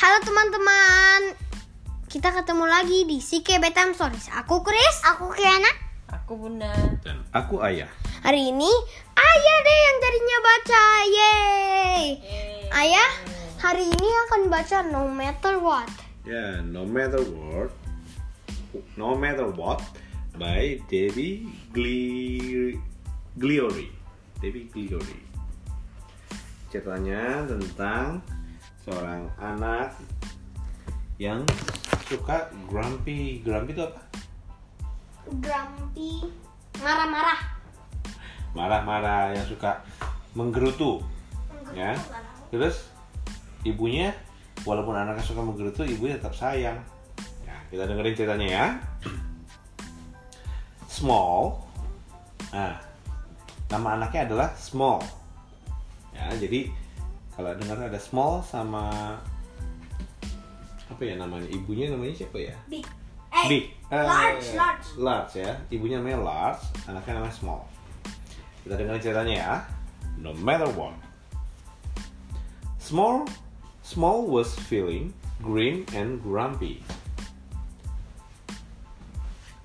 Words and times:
Halo 0.00 0.16
teman-teman, 0.24 1.36
kita 2.08 2.32
ketemu 2.32 2.64
lagi 2.64 3.04
di 3.04 3.20
Sike 3.20 3.60
Bedtime 3.60 3.92
Stories. 3.92 4.32
Aku 4.32 4.64
Chris, 4.64 4.96
aku 5.04 5.28
Kiana. 5.28 5.68
Aku 6.08 6.40
bunda. 6.40 6.72
Dan 7.04 7.20
aku 7.36 7.60
ayah. 7.60 7.92
Hari 8.24 8.48
ini 8.48 8.72
Ayah 9.12 9.56
deh 9.60 9.78
yang 9.84 9.96
jadinya 10.00 10.38
baca, 10.40 10.84
yeay. 11.04 12.04
Ayah, 12.72 13.10
hari 13.60 13.92
ini 13.92 14.08
akan 14.24 14.48
baca 14.48 14.80
No 14.88 15.04
Matter 15.04 15.60
What. 15.60 15.92
Ya, 16.24 16.64
no 16.64 16.88
matter 16.88 17.20
what, 17.20 17.68
no 18.96 19.12
matter 19.12 19.52
what, 19.52 19.84
by 20.40 20.80
Debbie 20.88 21.44
Gli 21.76 22.72
Gliori. 23.36 23.92
Debbie 24.40 24.64
Gliori. 24.72 25.20
Ceritanya 26.72 27.44
tentang 27.44 28.39
seorang 28.84 29.28
anak 29.36 29.92
yang 31.20 31.44
suka 32.08 32.48
grumpy. 32.66 33.44
Grumpy 33.44 33.76
itu 33.76 33.82
apa? 33.84 34.00
Grumpy, 35.28 36.24
marah-marah. 36.80 37.40
Marah-marah 38.56 39.36
yang 39.36 39.46
suka 39.46 39.84
menggerutu. 40.32 41.04
Ya. 41.76 41.94
Terus 42.50 42.88
ibunya 43.62 44.16
walaupun 44.64 44.96
anaknya 44.96 45.22
suka 45.22 45.44
menggerutu, 45.44 45.84
ibunya 45.86 46.16
tetap 46.18 46.34
sayang. 46.34 46.80
Ya, 47.44 47.56
kita 47.68 47.84
dengerin 47.86 48.16
ceritanya 48.16 48.48
ya. 48.48 48.66
Small. 50.88 51.62
Nah, 52.50 52.74
nama 53.70 53.88
anaknya 53.94 54.26
adalah 54.26 54.48
Small. 54.58 54.98
Ya, 56.10 56.26
jadi 56.34 56.79
kalau 57.40 57.56
dengar 57.56 57.88
ada 57.88 57.96
Small 57.96 58.44
sama 58.44 59.16
apa 60.92 61.00
ya 61.00 61.16
namanya? 61.16 61.48
Ibunya 61.48 61.88
namanya 61.88 62.12
siapa 62.12 62.36
ya? 62.36 62.52
Big. 62.68 62.84
Eh, 63.32 63.46
Big. 63.48 63.64
Eh, 63.88 64.04
large, 64.04 64.52
large. 64.52 64.86
Large 65.00 65.32
ya. 65.40 65.56
Ibunya 65.72 66.04
namanya 66.04 66.20
large, 66.20 66.68
anaknya 66.84 67.16
namanya 67.16 67.32
small. 67.32 67.64
Kita 68.60 68.76
dengerin 68.76 69.00
ceritanya 69.00 69.34
ya. 69.40 69.54
No 70.20 70.36
matter 70.36 70.68
what. 70.76 70.92
Small, 72.76 73.24
small 73.80 74.28
was 74.28 74.52
feeling 74.68 75.16
green 75.40 75.88
and 75.96 76.20
grumpy. 76.20 76.84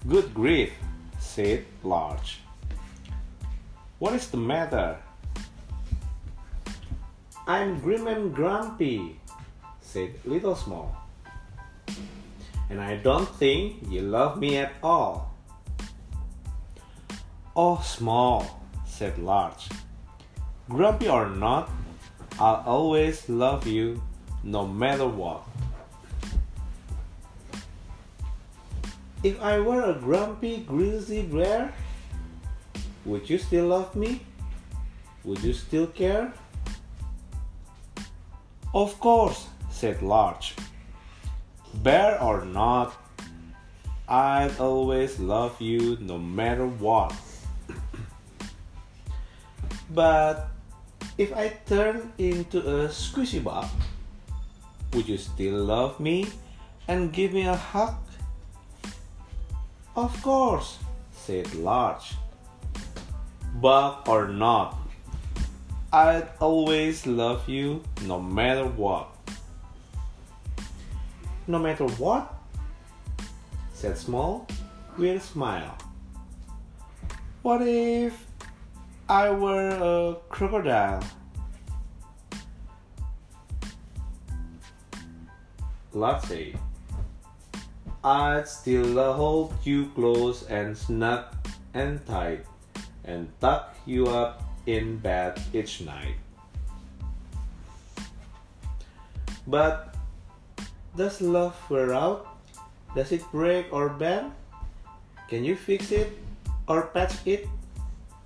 Good 0.07 0.31
grief, 0.31 0.71
said 1.19 1.67
large. 1.83 2.39
What 3.99 4.15
is 4.15 4.31
the 4.31 4.39
matter? 4.39 4.95
I'm 7.47 7.79
grim 7.79 8.07
and 8.07 8.33
grumpy, 8.33 9.19
said 9.81 10.13
little 10.25 10.55
small 10.55 11.05
and 12.69 12.81
I 12.81 12.97
don't 12.97 13.27
think 13.37 13.85
you 13.89 14.01
love 14.01 14.39
me 14.39 14.57
at 14.57 14.73
all. 14.81 15.33
Oh, 17.55 17.79
small, 17.81 18.61
said 18.85 19.17
Large. 19.17 19.69
Grumpy 20.67 21.07
or 21.07 21.29
not, 21.29 21.69
I'll 22.39 22.63
always 22.65 23.29
love 23.29 23.67
you 23.67 24.01
no 24.43 24.67
matter 24.67 25.07
what. 25.07 25.43
If 29.23 29.41
I 29.41 29.59
were 29.59 29.89
a 29.89 29.93
grumpy, 29.93 30.57
greasy 30.67 31.23
bear, 31.23 31.73
would 33.05 33.29
you 33.29 33.37
still 33.37 33.67
love 33.67 33.95
me? 33.95 34.21
Would 35.23 35.41
you 35.43 35.53
still 35.53 35.87
care? 35.87 36.33
Of 38.75 38.99
course, 38.99 39.47
said 39.71 40.01
Large. 40.01 40.53
Bear 41.75 42.21
or 42.21 42.43
not, 42.43 42.91
I'd 44.05 44.59
always 44.59 45.17
love 45.17 45.61
you 45.61 45.95
no 46.01 46.17
matter 46.17 46.67
what. 46.67 47.15
but 49.95 50.49
if 51.17 51.31
I 51.31 51.55
turn 51.65 52.11
into 52.17 52.59
a 52.59 52.89
squishy 52.89 53.41
bug, 53.41 53.69
would 54.91 55.07
you 55.07 55.19
still 55.19 55.63
love 55.63 55.97
me 56.01 56.27
and 56.89 57.13
give 57.13 57.31
me 57.31 57.47
a 57.47 57.55
hug? 57.55 57.95
Of 59.95 60.21
course, 60.21 60.79
said 61.13 61.47
Large. 61.55 62.15
Bug 63.55 64.09
or 64.09 64.27
not, 64.27 64.84
I'd 65.93 66.27
always 66.39 67.05
love 67.05 67.47
you 67.47 67.81
no 68.05 68.19
matter 68.19 68.65
what. 68.65 69.15
No 71.47 71.59
matter 71.59 71.85
what, 71.97 72.33
said 73.73 73.97
Small 73.97 74.47
with 74.97 75.17
a 75.17 75.19
smile. 75.19 75.77
What 77.41 77.61
if 77.61 78.25
I 79.07 79.29
were 79.29 79.69
a 79.69 80.15
crocodile? 80.29 81.03
Say 86.27 86.55
I'd 88.03 88.47
still 88.47 89.13
hold 89.13 89.53
you 89.63 89.91
close 89.95 90.43
and 90.49 90.77
snug 90.77 91.25
and 91.73 92.05
tight 92.05 92.45
and 93.05 93.31
tuck 93.39 93.75
you 93.85 94.07
up 94.07 94.43
in 94.65 94.97
bed 94.97 95.39
each 95.53 95.81
night. 95.81 96.15
But 99.47 99.93
does 100.97 101.21
love 101.21 101.55
wear 101.69 101.93
out? 101.93 102.27
Does 102.95 103.11
it 103.11 103.21
break 103.31 103.71
or 103.71 103.89
bend? 103.89 104.31
Can 105.29 105.43
you 105.43 105.55
fix 105.55 105.91
it 105.91 106.17
or 106.67 106.89
patch 106.89 107.13
it? 107.25 107.47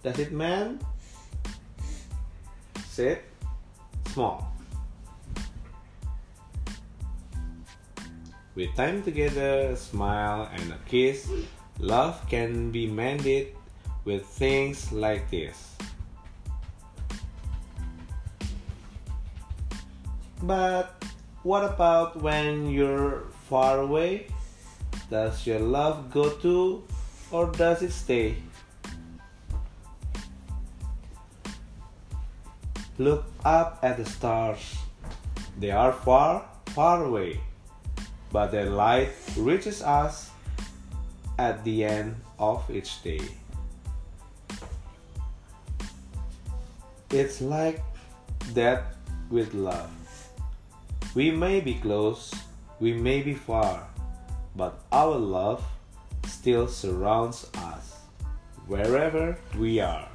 Does 0.04 0.20
it 0.20 0.32
mend? 0.32 0.86
Said 2.88 3.22
small. 4.14 4.52
With 8.56 8.76
time 8.76 9.04
together, 9.04 9.72
a 9.72 9.76
smile, 9.76 10.50
and 10.52 10.74
a 10.74 10.80
kiss, 10.84 11.32
love 11.80 12.20
can 12.28 12.72
be 12.72 12.88
mended 12.88 13.56
with 14.04 14.26
things 14.26 14.92
like 14.92 15.32
this. 15.32 15.80
But 20.42 21.04
what 21.44 21.64
about 21.64 22.22
when 22.22 22.70
you're 22.70 23.28
far 23.50 23.80
away? 23.80 24.28
Does 25.10 25.46
your 25.46 25.60
love 25.60 26.12
go 26.12 26.30
to 26.30 26.84
or 27.32 27.52
does 27.52 27.82
it 27.82 27.92
stay? 27.92 28.38
Look 32.98 33.26
up 33.44 33.80
at 33.82 33.98
the 33.98 34.06
stars. 34.06 34.76
They 35.60 35.72
are 35.72 35.92
far, 35.92 36.46
far 36.68 37.04
away, 37.04 37.40
but 38.32 38.52
their 38.52 38.70
light 38.70 39.10
reaches 39.38 39.82
us 39.82 40.32
at 41.38 41.64
the 41.64 41.84
end 41.84 42.16
of 42.38 42.64
each 42.70 43.02
day. 43.04 43.22
It's 47.10 47.42
like 47.42 47.82
that 48.54 48.96
with 49.30 49.54
love. 49.54 49.90
We 51.19 51.35
may 51.35 51.59
be 51.59 51.75
close, 51.75 52.31
we 52.80 52.96
may 52.96 53.19
be 53.19 53.35
far, 53.35 53.84
but 54.56 54.80
our 54.88 55.19
love 55.19 55.59
still 56.24 56.63
surrounds 56.63 57.44
us 57.75 58.07
wherever 58.72 59.35
we 59.59 59.84
are. 59.84 60.08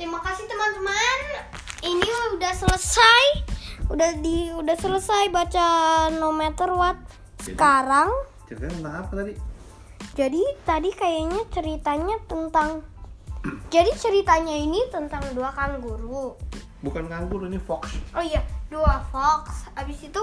Terima 0.00 0.16
kasih 0.16 0.48
teman-teman. 0.48 1.44
Ini 1.84 2.08
udah 2.40 2.52
selesai. 2.56 3.24
Udah 3.92 4.16
di 4.24 4.48
udah 4.48 4.80
selesai 4.80 5.28
baca 5.28 5.68
No 6.16 6.32
Matter 6.32 6.72
What. 6.72 6.96
Sekarang 7.44 8.08
Ceritanya 8.48 8.80
tentang 8.80 8.96
apa 8.96 9.12
tadi? 9.12 9.32
jadi 10.16 10.42
tadi 10.64 10.88
kayaknya 10.96 11.44
ceritanya 11.52 12.16
tentang 12.24 12.80
jadi 13.68 13.92
ceritanya 13.92 14.56
ini 14.56 14.88
tentang 14.88 15.20
dua 15.36 15.52
kanguru. 15.52 16.40
Bukan 16.80 17.08
kanguru 17.12 17.44
ini 17.46 17.60
fox. 17.60 17.92
Oh 18.16 18.24
iya, 18.24 18.40
dua 18.72 19.04
fox. 19.12 19.68
Abis 19.76 20.08
itu 20.08 20.22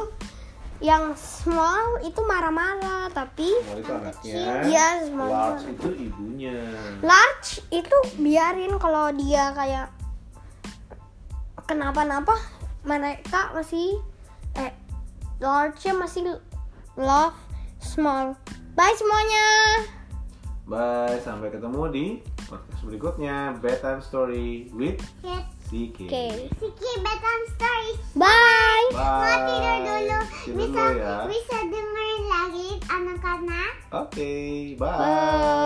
yang 0.77 1.17
small 1.17 2.01
itu 2.05 2.21
marah-marah, 2.21 3.09
tapi 3.09 3.49
Small 3.65 3.81
itu 3.81 3.91
anaknya. 3.93 4.13
kecil 4.13 4.69
iya 4.69 4.87
small. 5.09 5.29
Large 5.29 5.65
itu 5.73 5.89
ibunya. 6.09 6.57
Large 7.01 7.51
itu 7.73 7.97
biarin 8.21 8.73
kalau 8.77 9.09
dia 9.13 9.53
kayak 9.57 9.87
kenapa-napa 11.65 12.37
mereka 12.85 13.51
masih 13.57 13.97
eh 14.53 14.73
large 15.41 15.81
masih 15.97 16.37
love 16.93 17.37
small. 17.81 18.37
Bye 18.77 18.93
semuanya. 18.93 19.47
Bye, 20.67 21.17
sampai 21.23 21.49
ketemu 21.49 21.81
di 21.89 22.05
podcast 22.45 22.83
berikutnya 22.85 23.57
Bedtime 23.57 24.03
Story 24.03 24.69
with. 24.75 25.01
CK. 25.67 26.07
Okay. 26.07 26.47
CK 26.63 26.81
Betang 27.03 27.43
Stories. 27.59 27.99
Bye! 28.15 28.87
Bye! 28.95 29.03
Mga 29.03 29.35
tinudulo. 29.51 30.19
Bisa, 30.47 30.83
bisa 31.27 31.57
dengerin 31.67 32.23
lagi. 32.31 32.69
Ano 32.87 33.11
ka 33.19 33.33
na? 33.43 33.63
Okay. 34.07 34.79
Bye! 34.79 34.95
Bye. 34.95 35.56